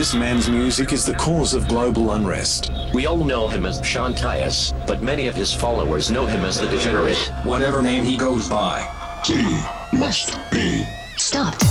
This 0.00 0.14
man's 0.14 0.48
music 0.48 0.94
is 0.94 1.04
the 1.04 1.12
cause 1.12 1.52
of 1.52 1.68
global 1.68 2.12
unrest. 2.12 2.72
We 2.94 3.04
all 3.04 3.22
know 3.22 3.48
him 3.48 3.66
as 3.66 3.84
Sean 3.84 4.14
Tyas, 4.14 4.72
but 4.86 5.02
many 5.02 5.26
of 5.26 5.34
his 5.34 5.52
followers 5.52 6.10
know 6.10 6.24
him 6.24 6.42
as 6.42 6.58
the 6.58 6.68
Degenerate. 6.68 7.18
Whatever 7.44 7.82
name 7.82 8.02
he 8.02 8.16
goes 8.16 8.48
by. 8.48 8.80
He 9.26 9.42
must 9.92 10.38
be 10.50 10.86
Stopped. 11.20 11.69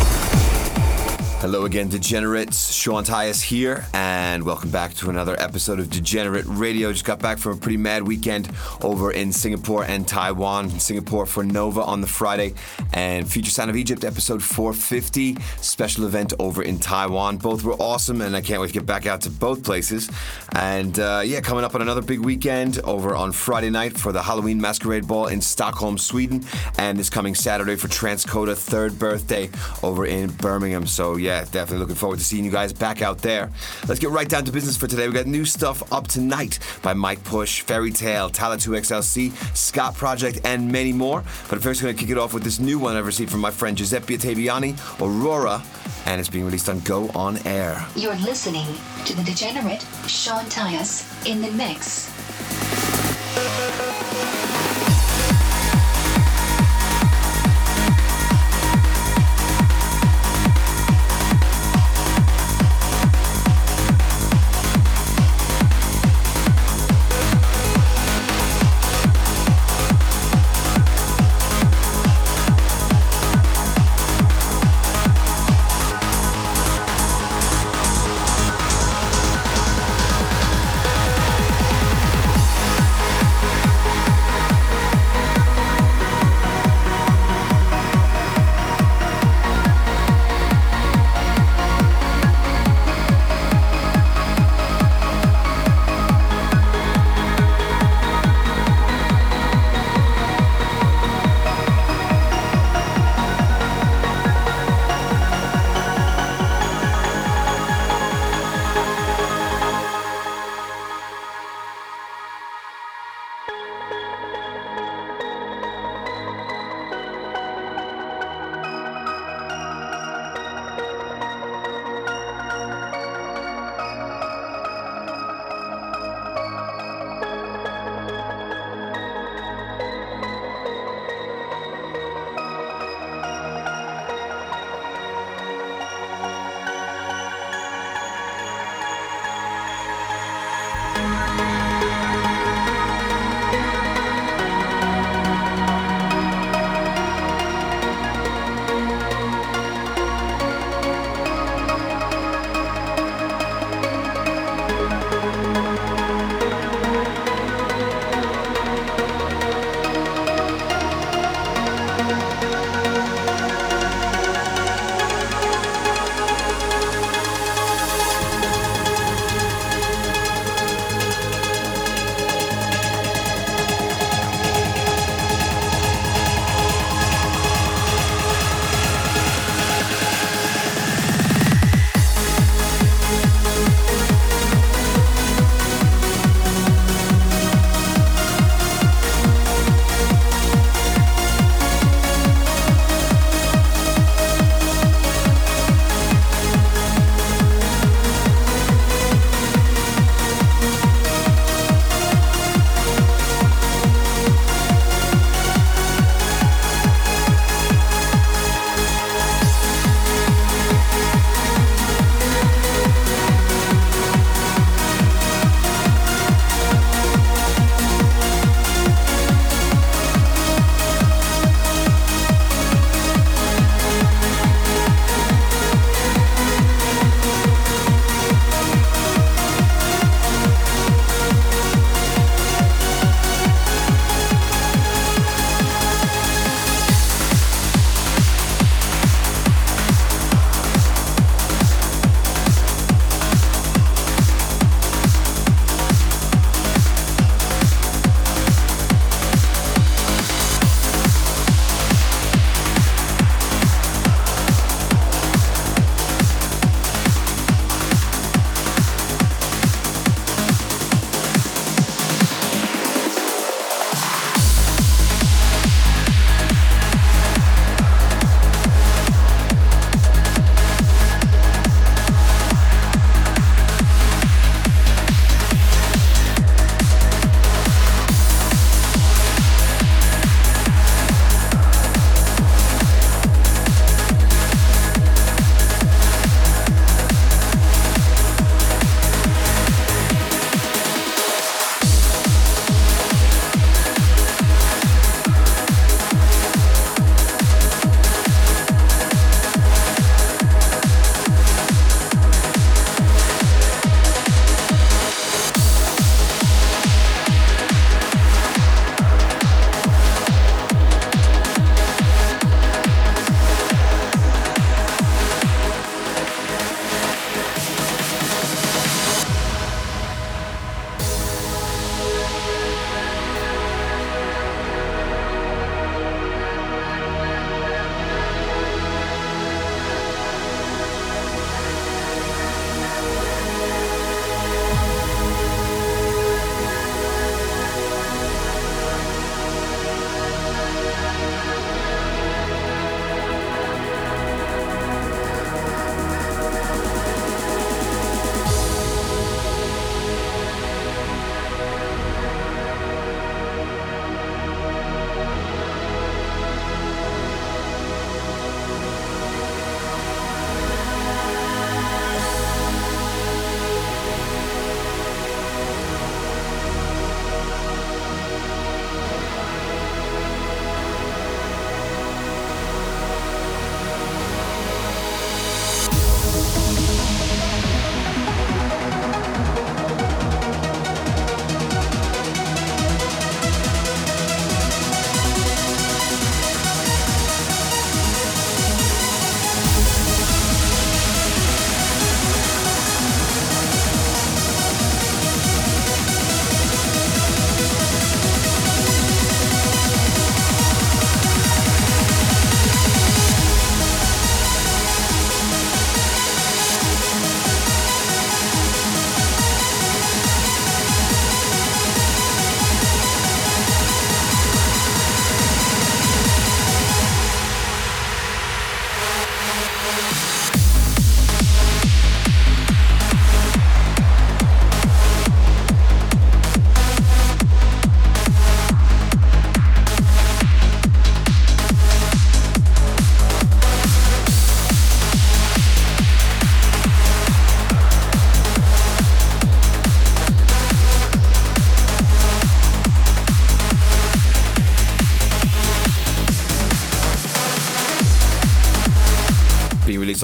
Hello 1.51 1.65
again, 1.65 1.89
Degenerates. 1.89 2.71
Sean 2.71 3.03
Tyas 3.03 3.41
here, 3.41 3.83
and 3.95 4.43
welcome 4.43 4.69
back 4.69 4.93
to 4.93 5.09
another 5.09 5.35
episode 5.41 5.79
of 5.79 5.89
Degenerate 5.89 6.45
Radio. 6.45 6.91
Just 6.91 7.05
got 7.05 7.17
back 7.17 7.39
from 7.39 7.53
a 7.53 7.55
pretty 7.57 7.75
mad 7.75 8.07
weekend 8.07 8.51
over 8.83 9.11
in 9.11 9.33
Singapore 9.33 9.83
and 9.83 10.07
Taiwan. 10.07 10.65
In 10.65 10.79
Singapore 10.79 11.25
for 11.25 11.43
Nova 11.43 11.81
on 11.81 12.01
the 12.01 12.07
Friday, 12.07 12.53
and 12.93 13.27
Future 13.27 13.49
Sound 13.49 13.71
of 13.71 13.75
Egypt 13.75 14.03
episode 14.03 14.43
450, 14.43 15.37
special 15.59 16.05
event 16.05 16.33
over 16.37 16.61
in 16.61 16.77
Taiwan. 16.77 17.37
Both 17.37 17.63
were 17.63 17.73
awesome, 17.73 18.21
and 18.21 18.35
I 18.35 18.41
can't 18.41 18.61
wait 18.61 18.67
to 18.67 18.73
get 18.73 18.85
back 18.85 19.07
out 19.07 19.21
to 19.21 19.31
both 19.31 19.63
places. 19.63 20.07
And 20.51 20.99
uh, 20.99 21.23
yeah, 21.25 21.41
coming 21.41 21.63
up 21.63 21.73
on 21.73 21.81
another 21.81 22.03
big 22.03 22.19
weekend 22.19 22.77
over 22.81 23.15
on 23.15 23.31
Friday 23.31 23.71
night 23.71 23.97
for 23.97 24.11
the 24.11 24.21
Halloween 24.21 24.61
Masquerade 24.61 25.07
Ball 25.07 25.25
in 25.25 25.41
Stockholm, 25.41 25.97
Sweden, 25.97 26.45
and 26.77 26.99
this 26.99 27.09
coming 27.09 27.33
Saturday 27.33 27.75
for 27.75 27.87
Transcoda 27.87 28.55
third 28.55 28.99
birthday 28.99 29.49
over 29.81 30.05
in 30.05 30.29
Birmingham. 30.29 30.85
So 30.85 31.15
yeah, 31.15 31.38
definitely 31.45 31.79
looking 31.79 31.95
forward 31.95 32.19
to 32.19 32.25
seeing 32.25 32.43
you 32.43 32.51
guys 32.51 32.73
back 32.73 33.01
out 33.01 33.19
there. 33.19 33.49
Let's 33.87 33.99
get 33.99 34.09
right 34.09 34.27
down 34.27 34.45
to 34.45 34.51
business 34.51 34.77
for 34.77 34.87
today. 34.87 35.07
We 35.07 35.13
got 35.13 35.25
new 35.25 35.45
stuff 35.45 35.91
up 35.91 36.07
tonight 36.07 36.59
by 36.81 36.91
M.I.K.E. 36.91 37.23
Push, 37.23 37.61
Ferry 37.61 37.91
Tayle, 37.91 38.29
Talla 38.29 38.57
2XLC, 38.57 39.31
Scot 39.55 39.95
Project, 39.95 40.39
and 40.43 40.71
many 40.71 40.93
more. 40.93 41.23
But 41.49 41.61
first, 41.61 41.81
we're 41.81 41.87
going 41.87 41.97
to 41.97 42.01
kick 42.01 42.11
it 42.11 42.17
off 42.17 42.33
with 42.33 42.43
this 42.43 42.59
new 42.59 42.79
one 42.79 42.95
I've 42.95 43.05
received 43.05 43.31
from 43.31 43.41
my 43.41 43.51
friend 43.51 43.77
Giuseppe 43.77 44.17
Ottaviani, 44.17 44.77
Aurora, 45.01 45.63
and 46.05 46.19
it's 46.19 46.29
being 46.29 46.45
released 46.45 46.69
on 46.69 46.79
Go 46.81 47.09
On 47.09 47.37
Air. 47.45 47.85
You're 47.95 48.15
listening 48.15 48.67
to 49.05 49.15
the 49.15 49.23
degenerate 49.23 49.85
Sean 50.07 50.45
Tyas 50.45 51.05
in 51.25 51.41
the 51.41 51.51
mix. 51.51 52.09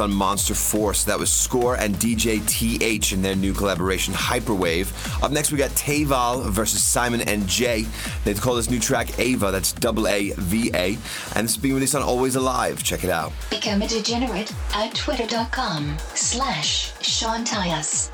On 0.06 0.14
Monster 0.14 0.54
Force. 0.54 1.04
That 1.04 1.18
was 1.18 1.32
Score 1.32 1.78
and 1.78 1.96
DJ 1.96 2.40
TH 2.48 3.12
in 3.14 3.24
their 3.24 3.36
new 3.36 3.54
collaboration 3.54 4.14
Hyperwave. 4.14 4.94
Up 5.24 5.32
next, 5.32 5.52
we 5.52 5.58
got 5.58 5.72
Taival 5.72 6.48
versus 6.52 6.80
Symon 6.80 7.26
and 7.26 7.48
Jay. 7.48 7.88
They 8.24 8.36
call 8.36 8.54
this 8.54 8.70
new 8.70 8.80
track 8.80 9.08
Aava. 9.08 9.52
That's 9.52 9.72
double 9.72 10.08
A 10.08 10.30
V 10.38 10.70
A, 10.76 10.96
and 11.36 11.46
it's 11.46 11.58
being 11.58 11.74
released 11.74 11.96
on 11.96 12.04
Always 12.04 12.36
Alive. 12.36 12.84
Check 12.84 13.04
it 13.04 13.10
out. 13.10 13.34
Become 13.50 13.82
a 13.82 13.88
degenerate 13.88 14.54
at 14.76 14.94
twitter.com 14.94 15.98
slash 16.14 16.94
Sean 17.02 17.44
Tyas. 17.44 18.12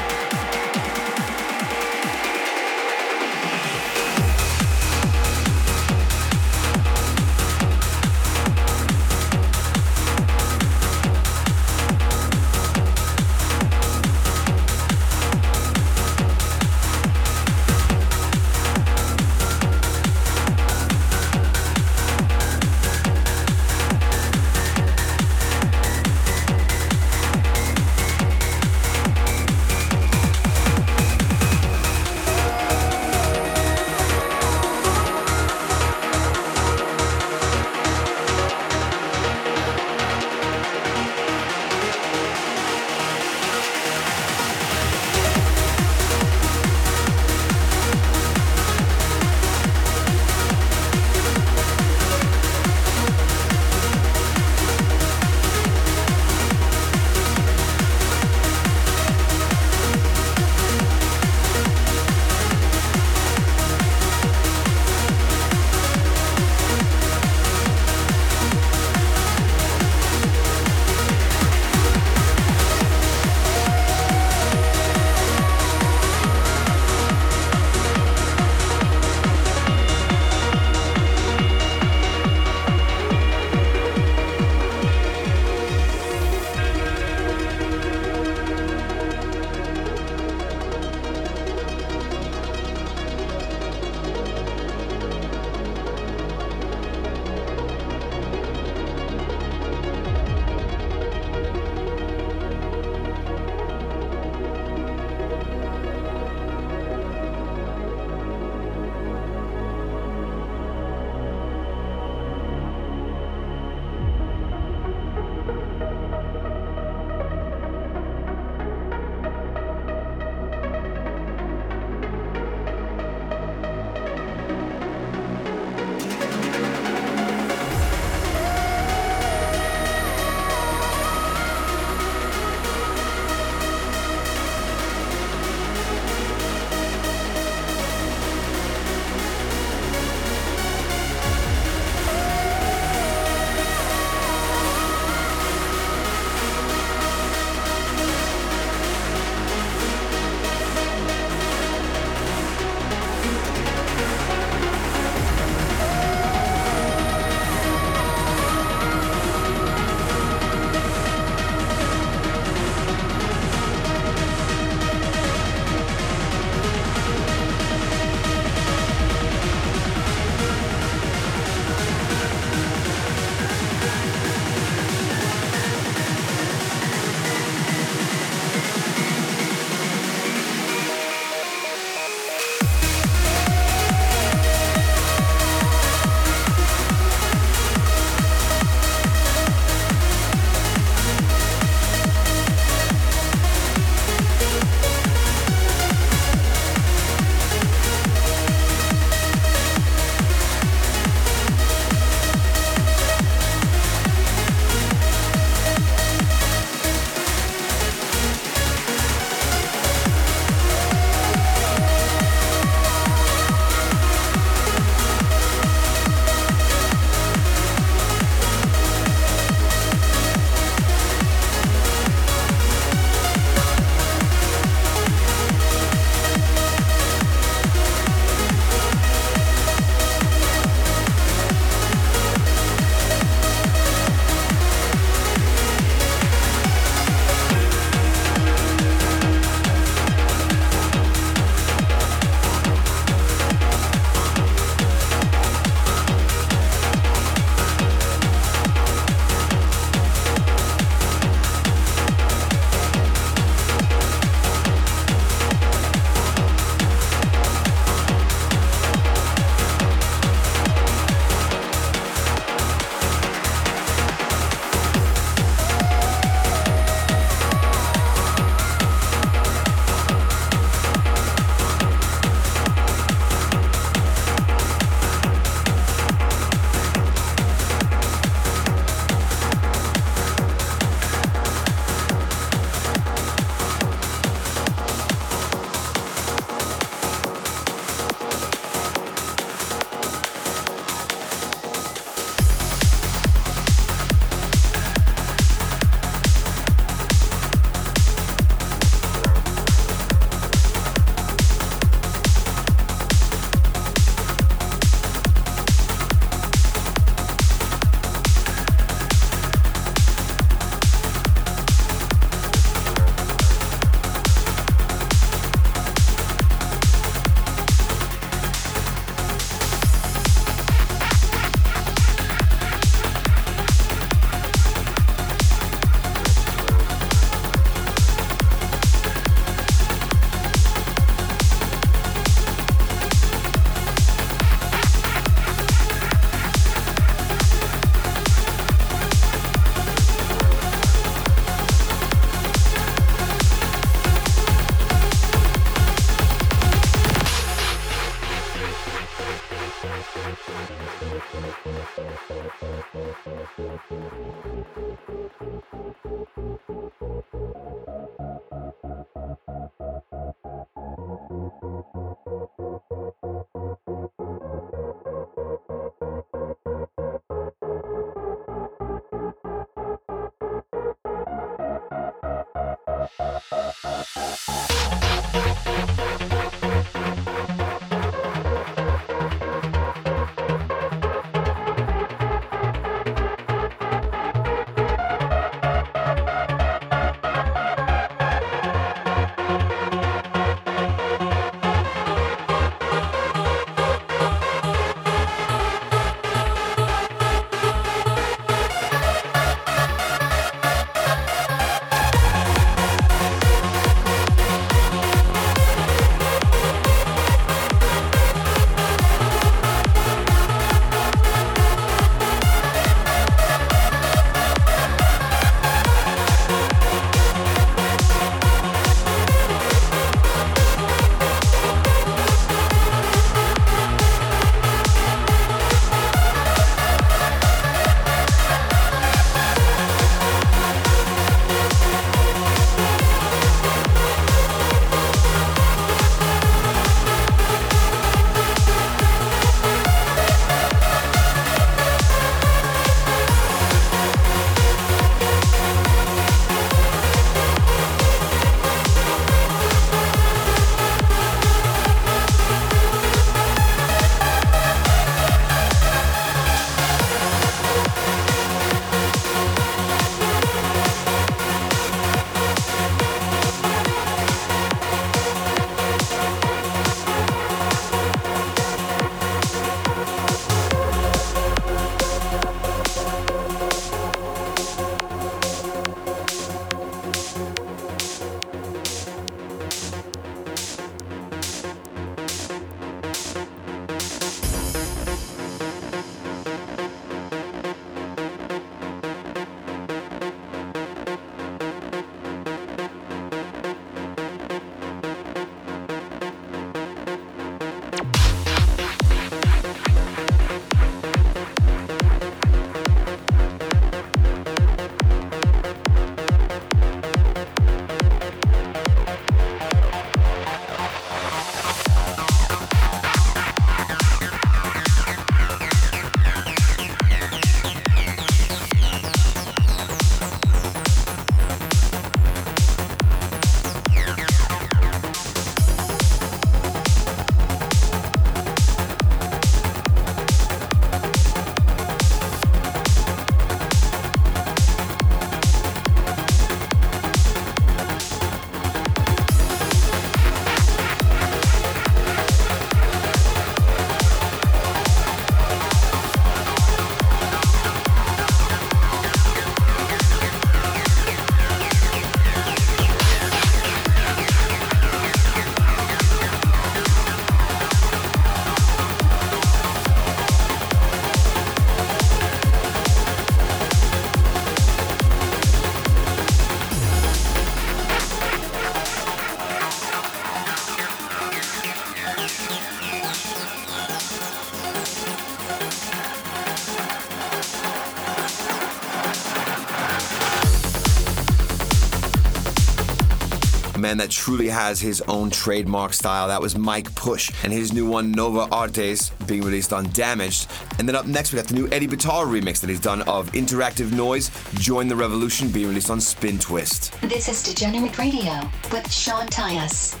Man 583.91 583.97
that 583.97 584.09
truly 584.09 584.47
has 584.47 584.79
his 584.79 585.01
own 585.09 585.29
trademark 585.29 585.91
style. 585.91 586.29
That 586.29 586.41
was 586.41 586.55
M.I.K.E. 586.55 586.93
Push 586.95 587.29
and 587.43 587.51
his 587.51 587.73
new 587.73 587.85
one, 587.85 588.13
Nova 588.13 588.47
Artes, 588.49 589.09
being 589.27 589.41
released 589.41 589.73
on 589.73 589.83
Damaged. 589.89 590.49
And 590.79 590.87
then 590.87 590.95
up 590.95 591.07
next, 591.07 591.33
we 591.33 591.35
got 591.35 591.49
the 591.49 591.55
new 591.55 591.67
Eddie 591.73 591.89
Bitar 591.89 592.25
remix 592.25 592.61
that 592.61 592.69
he's 592.69 592.79
done 592.79 593.01
of 593.01 593.29
Interactive 593.33 593.91
Noise, 593.91 594.31
Join 594.53 594.87
the 594.87 594.95
Revolution, 594.95 595.49
being 595.49 595.67
released 595.67 595.89
on 595.89 595.99
Spin 595.99 596.39
Twist. 596.39 596.93
This 597.01 597.27
is 597.27 597.43
Degenerate 597.43 597.97
Radio 597.97 598.39
with 598.71 598.89
Sean 598.89 599.27
Tyas. 599.27 600.00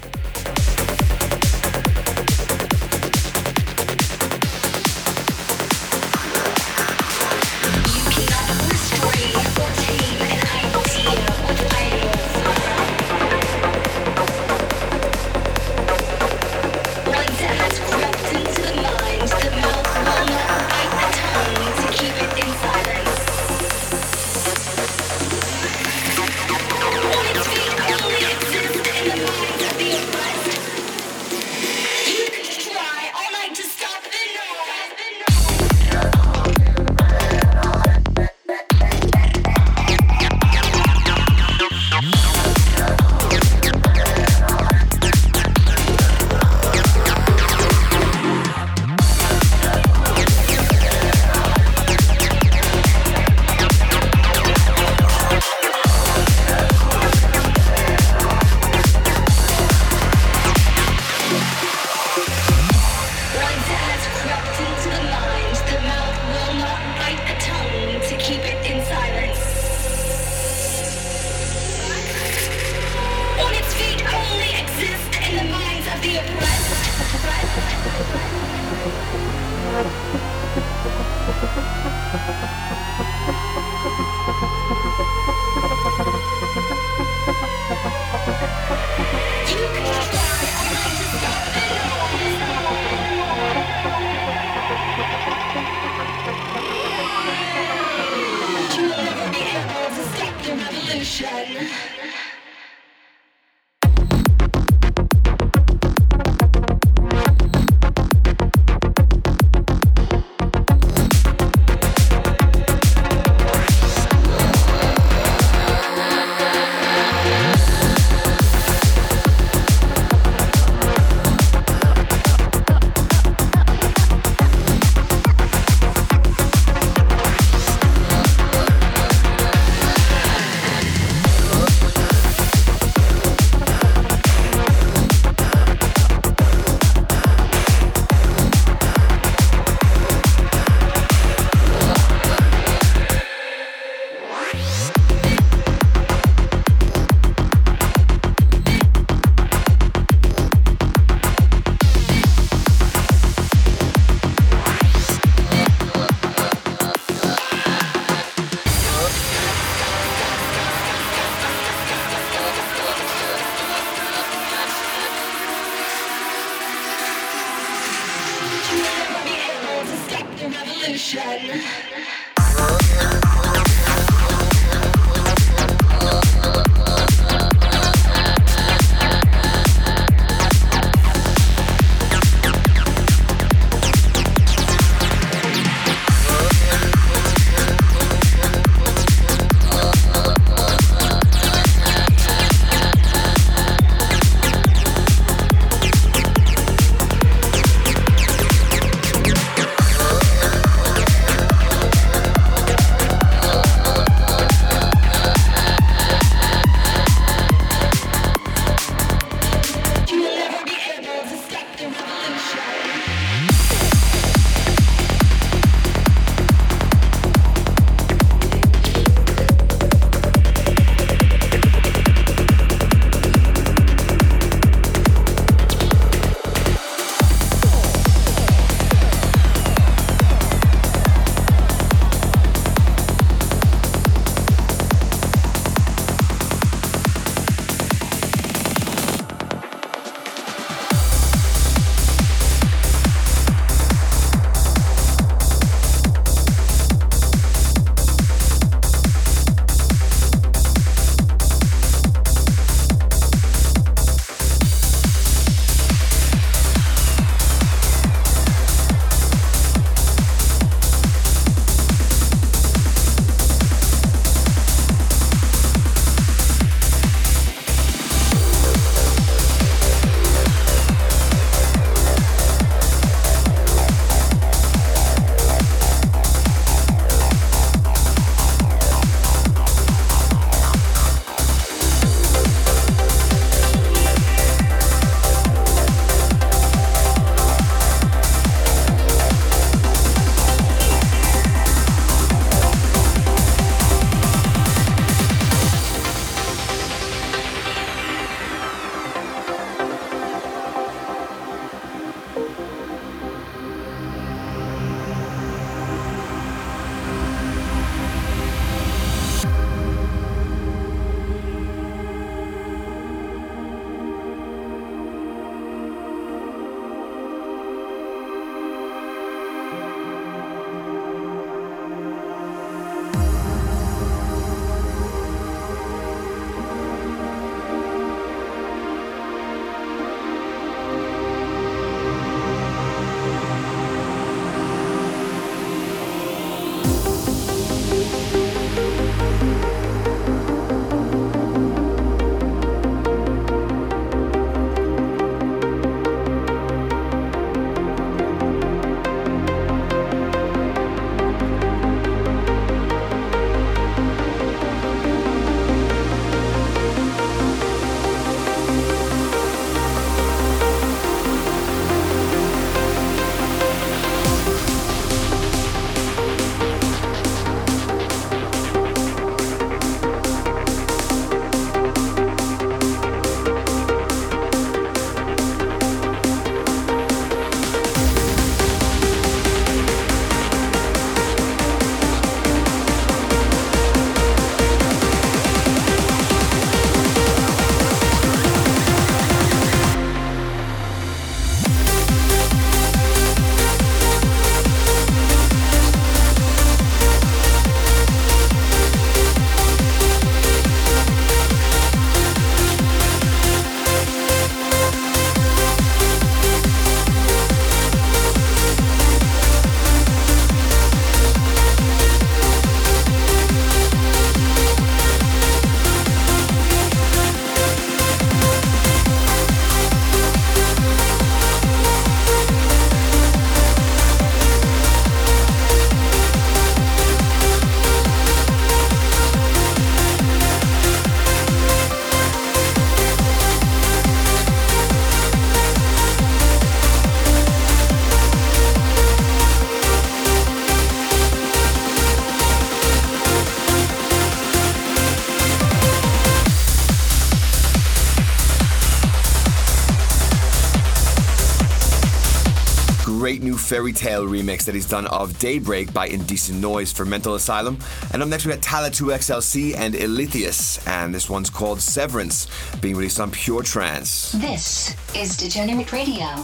Fairy 453.71 453.93
tale 453.93 454.27
remix 454.27 454.65
that 454.65 454.75
he's 454.75 454.85
done 454.85 455.07
of 455.07 455.39
Daybreak 455.39 455.93
by 455.93 456.07
Indecent 456.07 456.59
Noise 456.59 456.91
for 456.91 457.05
Mental 457.05 457.35
Asylum. 457.35 457.79
And 458.11 458.21
up 458.21 458.27
next, 458.27 458.45
we 458.45 458.51
got 458.51 458.59
Talla 458.59 458.89
2XLC 458.89 459.77
and 459.77 459.93
Illitheas, 459.93 460.85
and 460.89 461.15
this 461.15 461.29
one's 461.29 461.49
called 461.49 461.79
Severance, 461.79 462.47
being 462.81 462.97
released 462.97 463.21
on 463.21 463.31
Pure 463.31 463.63
Trance. 463.63 464.33
This 464.33 464.93
is 465.15 465.37
Degenerate 465.37 465.93
Radio. 465.93 466.43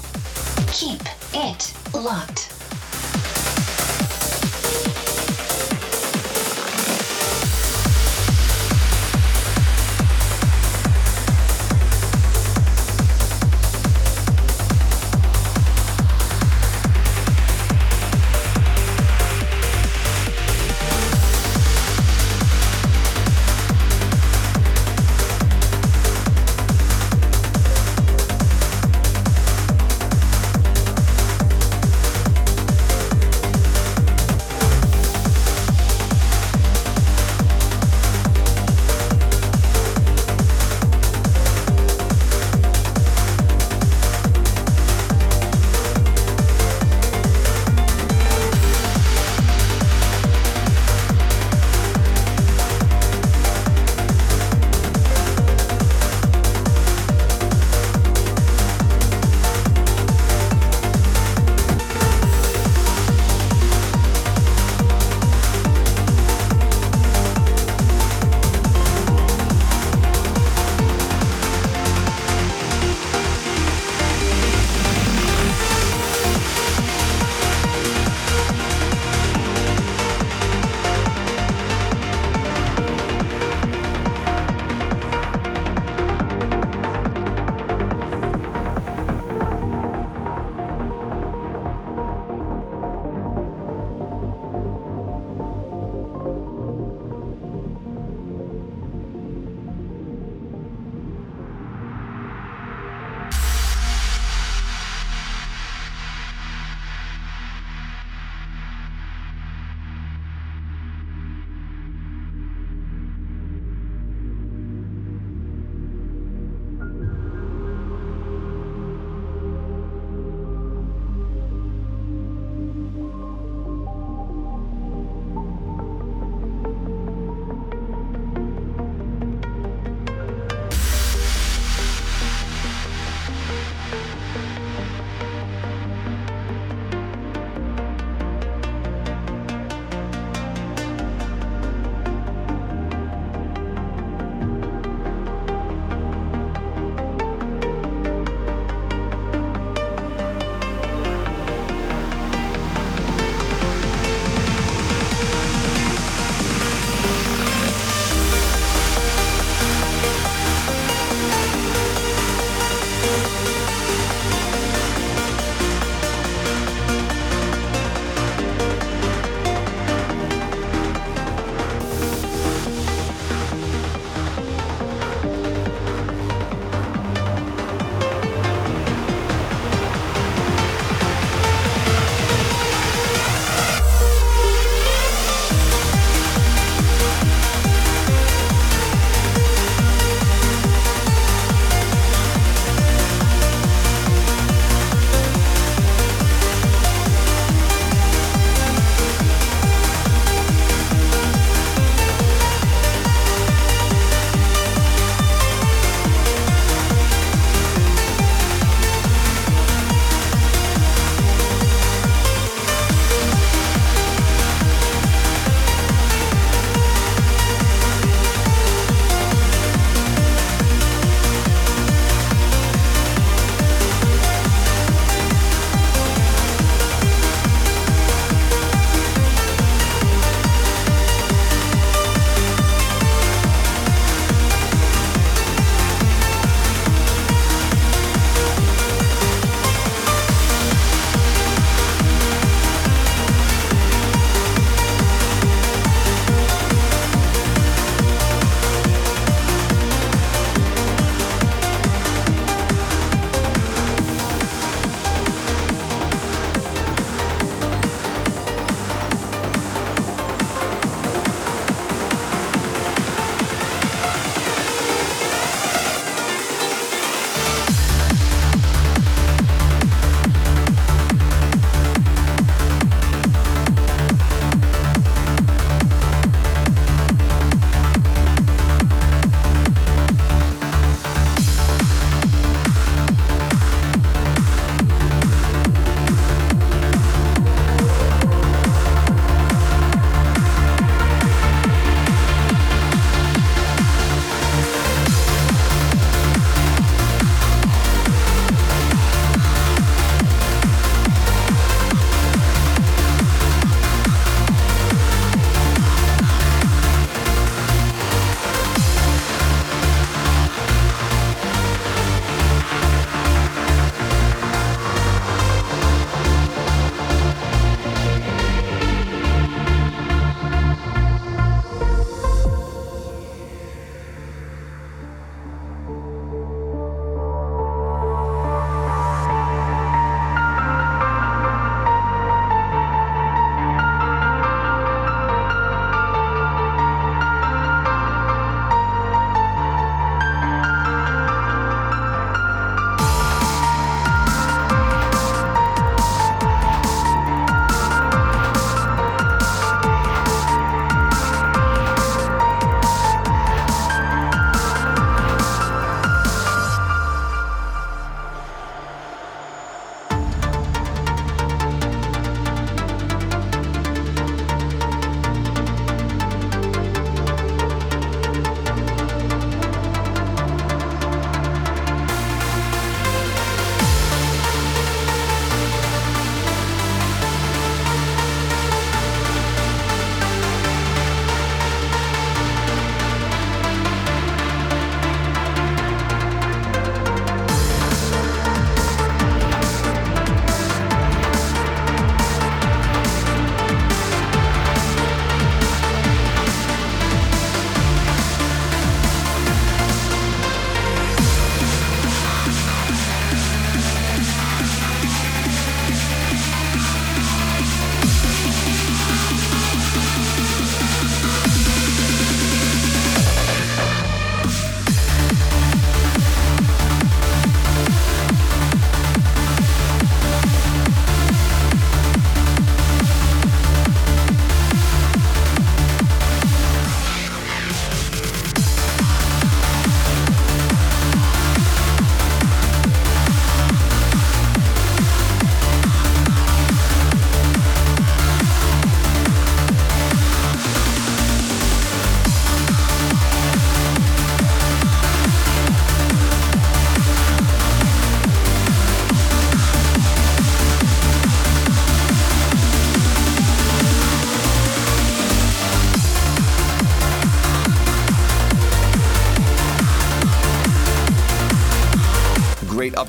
Keep 0.71 1.01
it 1.33 1.73
locked. 1.93 2.56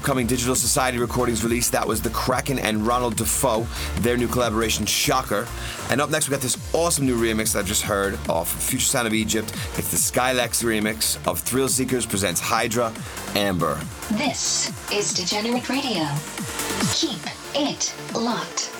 Upcoming 0.08 0.26
Digital 0.26 0.54
Society 0.54 0.96
recordings 0.96 1.44
release. 1.44 1.68
That 1.68 1.86
was 1.86 2.00
The 2.00 2.08
Cracken 2.08 2.58
and 2.58 2.86
Ronald 2.86 3.16
De 3.16 3.26
Foe, 3.26 3.66
their 3.96 4.16
new 4.16 4.26
collaboration, 4.26 4.86
Shocker. 4.86 5.46
And 5.90 6.00
up 6.00 6.08
next, 6.08 6.26
we 6.26 6.32
got 6.32 6.40
this 6.40 6.56
awesome 6.72 7.04
new 7.04 7.20
remix 7.20 7.52
that 7.52 7.58
I 7.58 7.62
just 7.62 7.82
heard 7.82 8.18
off 8.26 8.50
Future 8.50 8.86
Sound 8.86 9.06
of 9.06 9.12
Egypt. 9.12 9.52
It's 9.76 9.90
the 9.90 9.98
Skylex 9.98 10.64
remix 10.64 11.18
of 11.28 11.44
Thrillseekers 11.44 12.08
presents 12.08 12.40
Hydra 12.40 12.90
Amber. 13.34 13.78
This 14.12 14.70
is 14.90 15.12
Degenerate 15.12 15.68
Radio. 15.68 16.08
Keep 16.94 17.20
it 17.54 17.94
locked. 18.14 18.77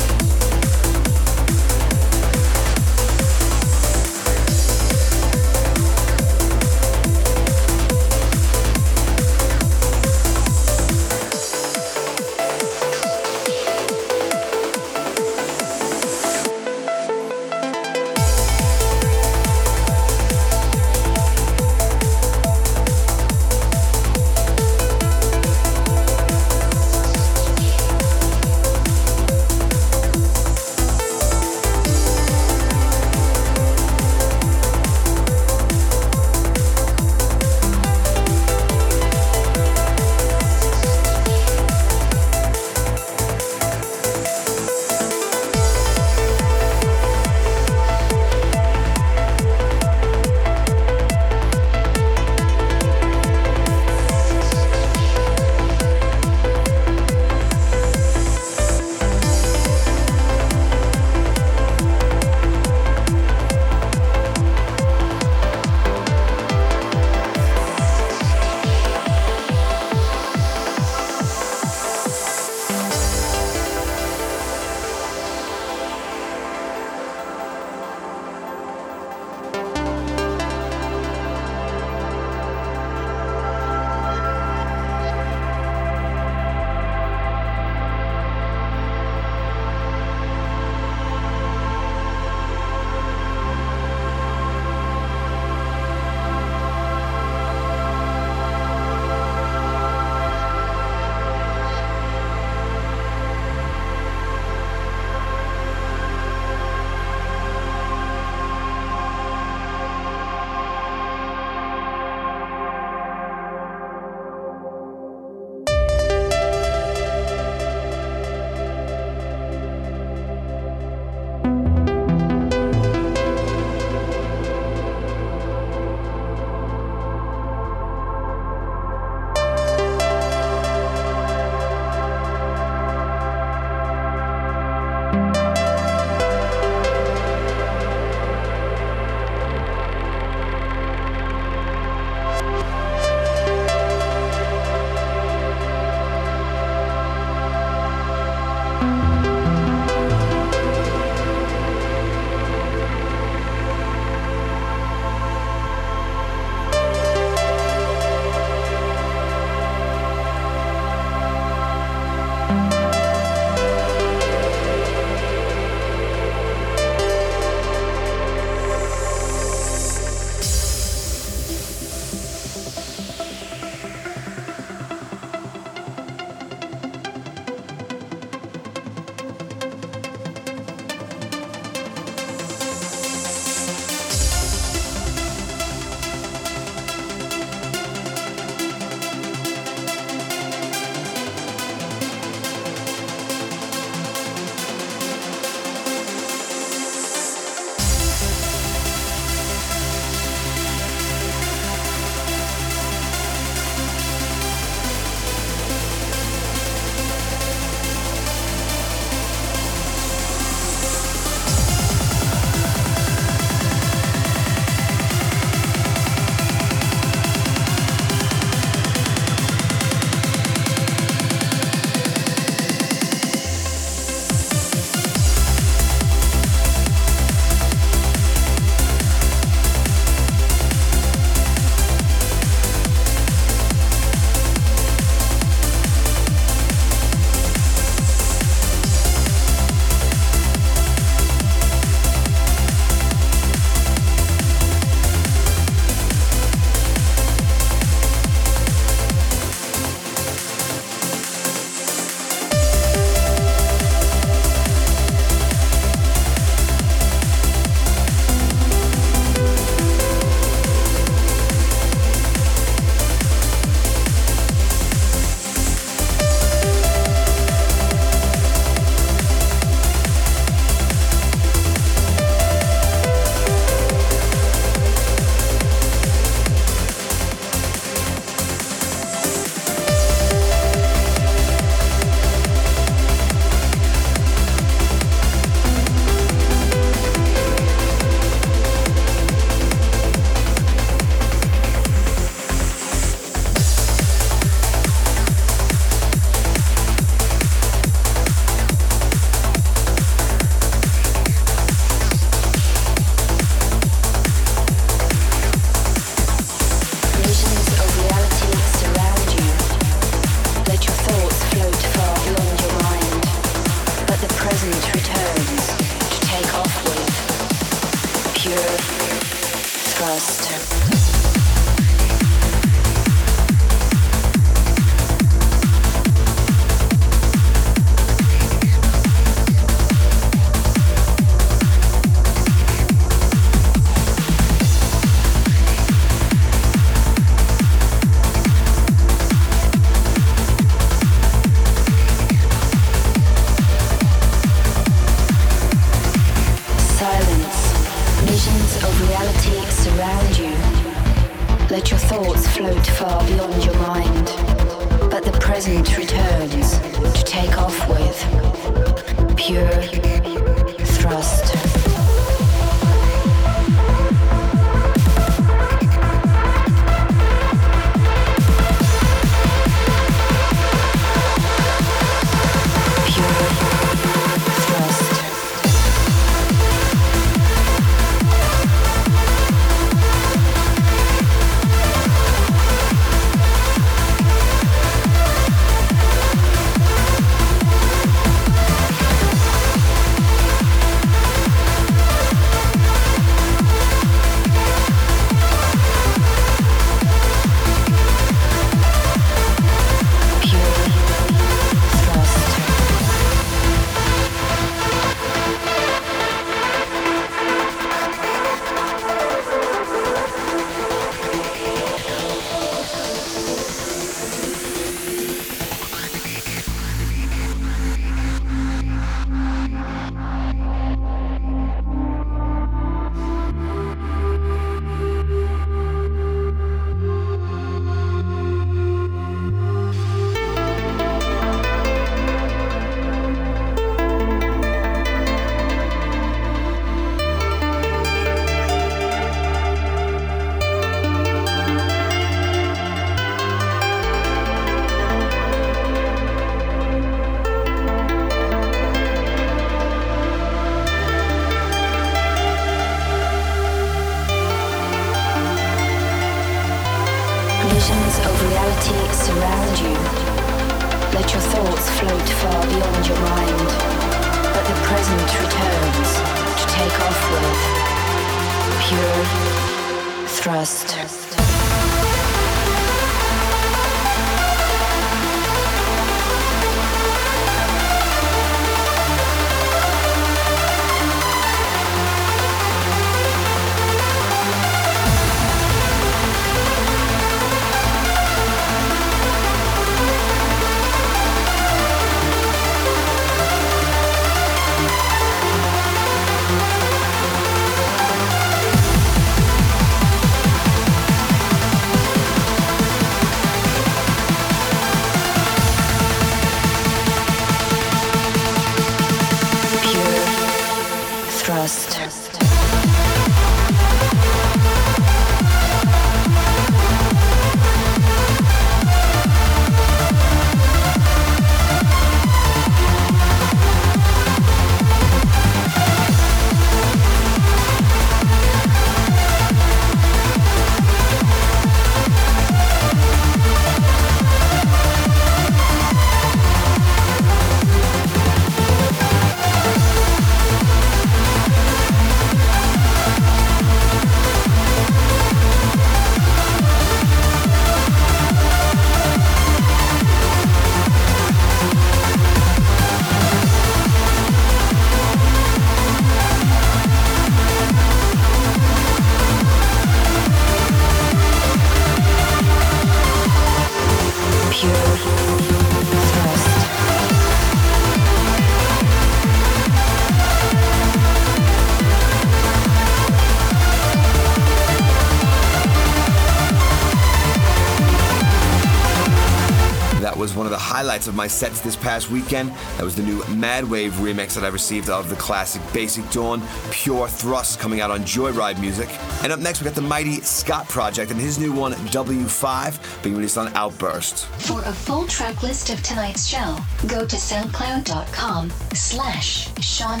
Highlights 581.04 581.08
of 581.08 581.14
my 581.16 581.26
sets 581.26 581.60
this 581.60 581.76
past 581.76 582.10
weekend. 582.10 582.50
That 582.76 582.84
was 582.84 582.94
the 582.94 583.02
new 583.02 583.20
Madwave 583.24 583.92
remix 584.00 584.34
that 584.34 584.44
I 584.44 584.48
received 584.48 584.88
of 584.88 585.10
the 585.10 585.16
classic 585.16 585.60
Basic 585.74 586.08
Dawn, 586.10 586.42
Pure 586.70 587.08
Thrust, 587.08 587.60
coming 587.60 587.80
out 587.80 587.90
on 587.90 588.00
Joyride 588.00 588.58
Music. 588.58 588.88
And 589.22 589.30
up 589.32 589.40
next, 589.40 589.60
we 589.60 589.64
got 589.64 589.74
the 589.74 589.82
mighty 589.82 590.20
Scot 590.22 590.66
Project 590.68 591.10
and 591.10 591.20
his 591.20 591.38
new 591.38 591.52
one, 591.52 591.72
W5, 591.92 593.02
being 593.02 593.16
released 593.16 593.36
on 593.36 593.48
Outburst. 593.54 594.26
For 594.48 594.60
a 594.60 594.72
full 594.72 595.06
track 595.06 595.42
list 595.42 595.70
of 595.70 595.82
tonight's 595.82 596.26
show, 596.26 596.56
go 596.86 597.06
to 597.06 597.16
soundcloud.com 597.16 598.50
slash 598.72 599.48
Sean. 599.60 600.00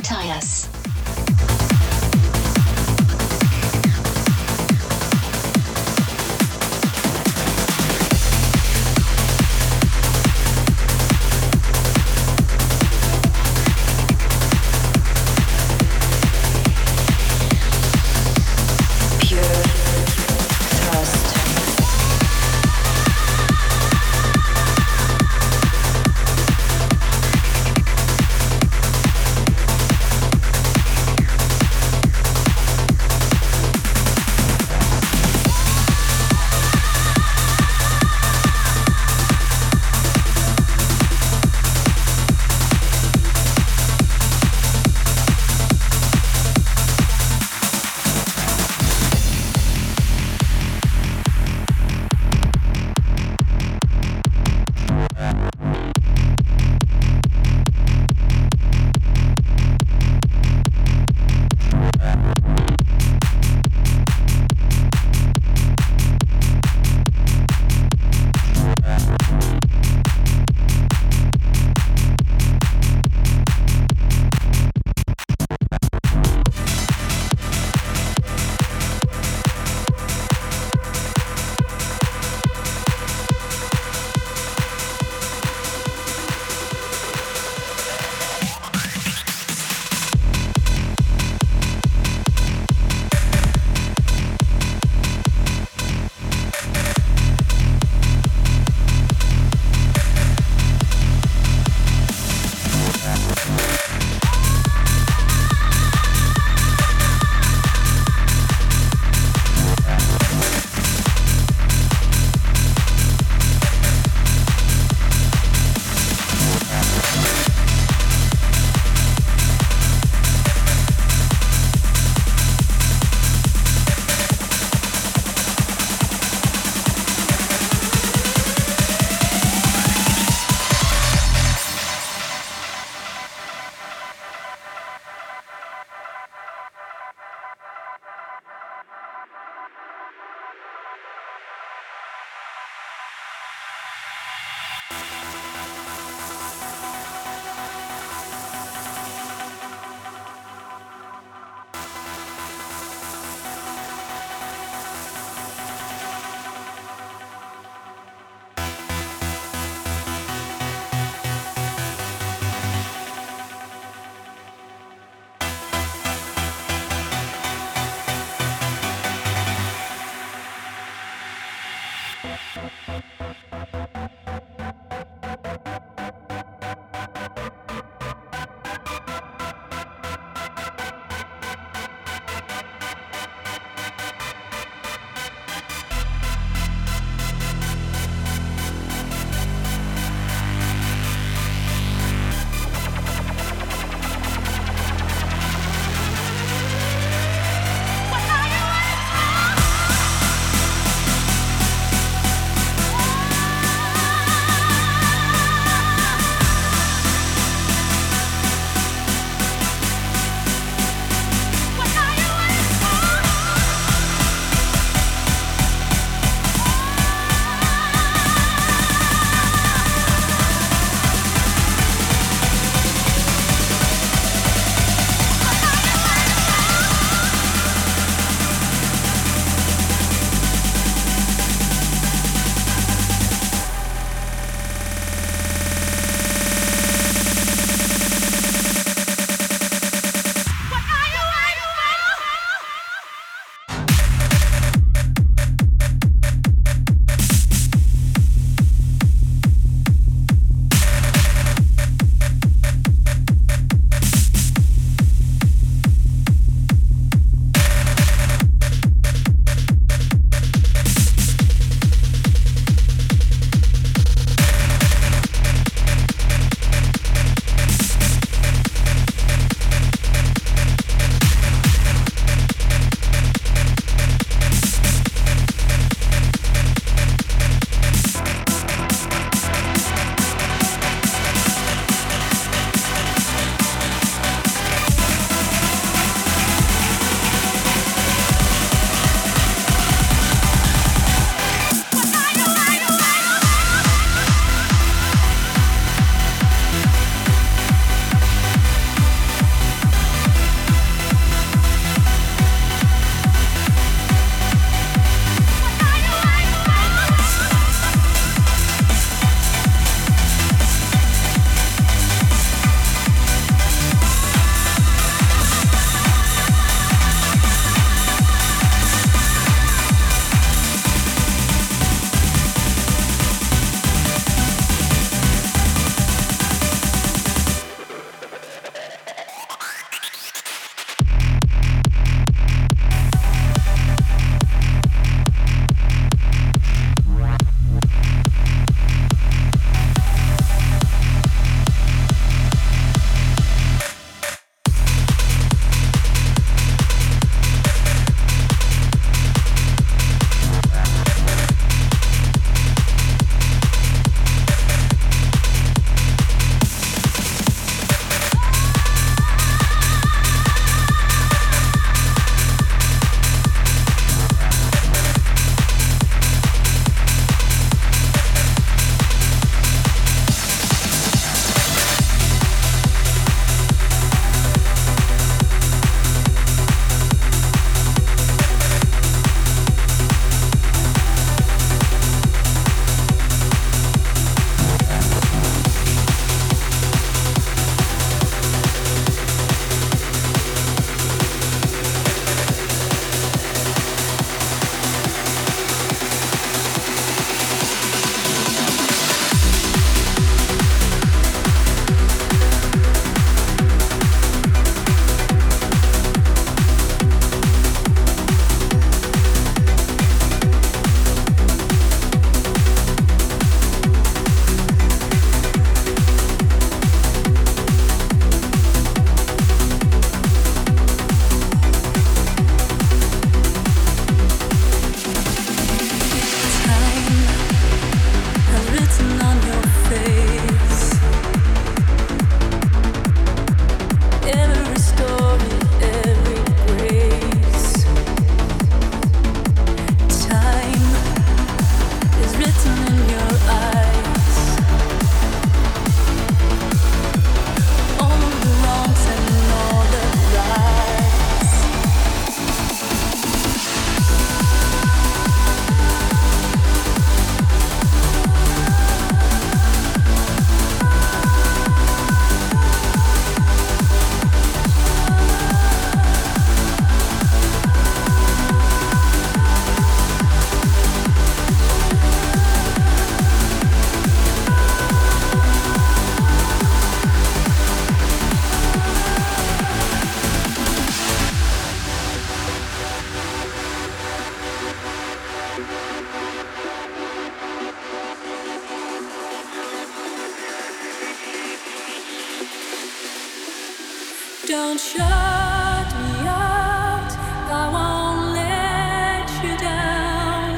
Don't 494.54 494.78
shut 494.78 495.88
me 496.02 496.28
out. 496.28 497.12
I 497.60 497.64
won't 497.74 498.34
let 498.38 499.26
you 499.42 499.52
down. 499.58 500.54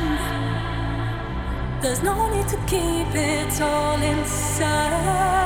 There's 1.81 2.03
no 2.03 2.29
need 2.29 2.47
to 2.49 2.59
keep 2.67 3.15
it 3.15 3.59
all 3.63 3.99
inside. 4.03 5.46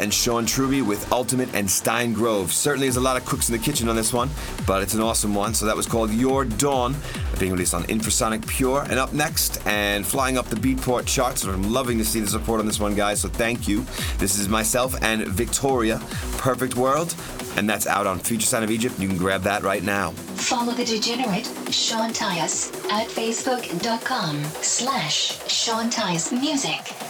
And 0.00 0.12
Sean 0.12 0.46
Truby 0.46 0.80
with 0.80 1.12
Ultimate 1.12 1.54
and 1.54 1.70
Stine 1.70 2.14
Grove. 2.14 2.52
Certainly 2.52 2.86
there's 2.86 2.96
a 2.96 3.00
lot 3.00 3.16
of 3.16 3.24
cooks 3.26 3.50
in 3.50 3.52
the 3.56 3.62
kitchen 3.62 3.88
on 3.88 3.96
this 3.96 4.12
one, 4.12 4.30
but 4.66 4.82
it's 4.82 4.94
an 4.94 5.00
awesome 5.02 5.34
one. 5.34 5.52
So 5.52 5.66
that 5.66 5.76
was 5.76 5.86
called 5.86 6.10
Your 6.10 6.46
Dawn, 6.46 6.96
being 7.38 7.52
released 7.52 7.74
on 7.74 7.84
Infrasonic 7.84 8.46
Pure. 8.46 8.84
And 8.88 8.98
up 8.98 9.12
next, 9.12 9.64
and 9.66 10.06
flying 10.06 10.38
up 10.38 10.46
the 10.46 10.56
Beatport 10.56 11.06
charts, 11.06 11.44
I'm 11.44 11.70
loving 11.70 11.98
to 11.98 12.04
see 12.04 12.20
the 12.20 12.26
support 12.26 12.60
on 12.60 12.66
this 12.66 12.80
one, 12.80 12.94
guys. 12.94 13.20
So 13.20 13.28
thank 13.28 13.68
you. 13.68 13.84
This 14.18 14.38
is 14.38 14.48
myself 14.48 14.94
and 15.02 15.22
Victoriya, 15.22 16.00
Perfect 16.38 16.76
World, 16.76 17.14
and 17.56 17.68
that's 17.68 17.86
out 17.86 18.06
on 18.06 18.18
Future 18.18 18.46
Sound 18.46 18.64
of 18.64 18.70
Egypt. 18.70 18.98
You 18.98 19.08
can 19.08 19.18
grab 19.18 19.42
that 19.42 19.62
right 19.62 19.82
now. 19.82 20.12
Follow 20.12 20.72
the 20.72 20.84
degenerate 20.84 21.46
Sean 21.70 22.10
Tyas 22.10 22.74
at 22.90 23.06
facebook.com 23.06 24.42
slash 24.62 25.46
Sean 25.46 25.90
Tyas 25.90 26.32
Music. 26.32 27.09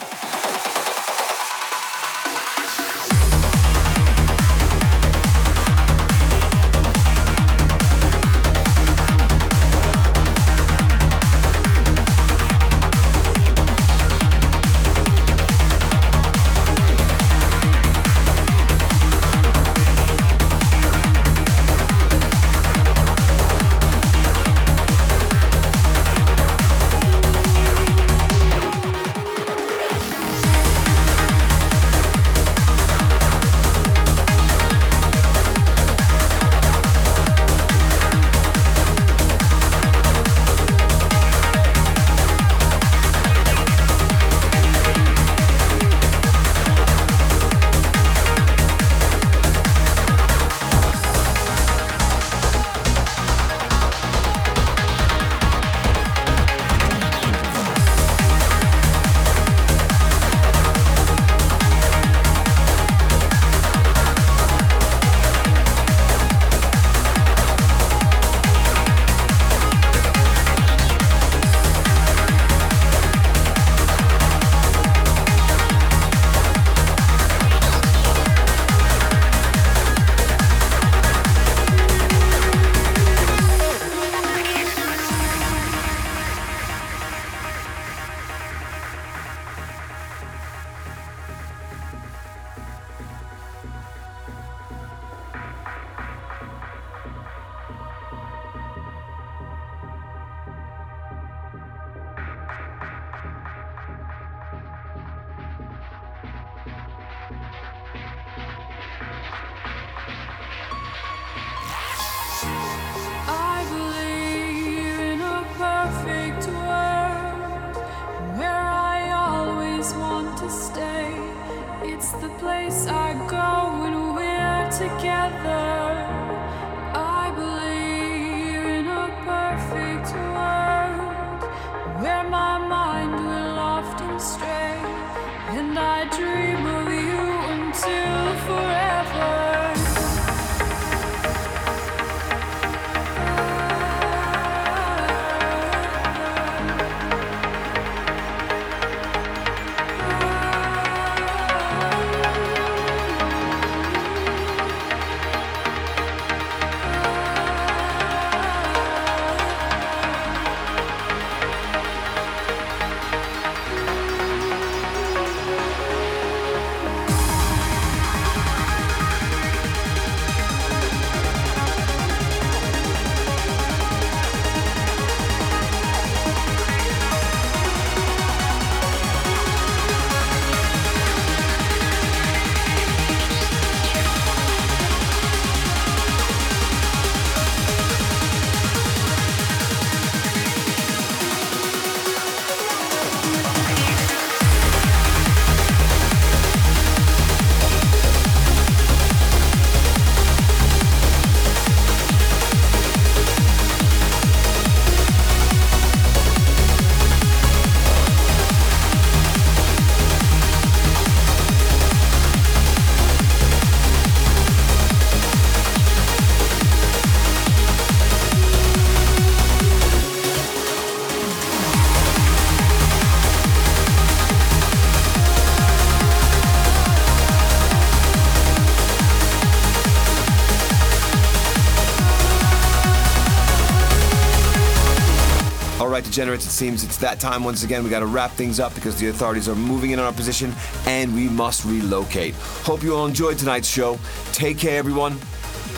Degenerates, 236.10 236.44
it 236.44 236.50
seems 236.50 236.82
it's 236.82 236.96
that 236.98 237.20
time 237.20 237.44
once 237.44 237.62
again. 237.62 237.84
We 237.84 237.90
got 237.90 238.00
to 238.00 238.06
wrap 238.06 238.32
things 238.32 238.58
up 238.58 238.74
because 238.74 238.96
the 238.98 239.08
authorities 239.08 239.48
are 239.48 239.54
moving 239.54 239.92
in 239.92 240.00
on 240.00 240.06
our 240.06 240.12
position 240.12 240.52
and 240.86 241.14
we 241.14 241.28
must 241.28 241.64
relocate. 241.64 242.34
Hope 242.64 242.82
you 242.82 242.96
all 242.96 243.06
enjoyed 243.06 243.38
tonight's 243.38 243.68
show. 243.68 243.98
Take 244.32 244.58
care, 244.58 244.76
everyone, 244.76 245.12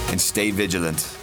and 0.08 0.20
stay 0.20 0.50
vigilant. 0.50 1.21